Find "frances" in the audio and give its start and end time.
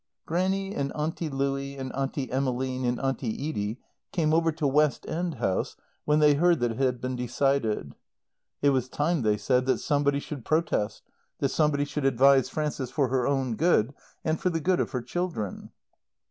12.49-12.89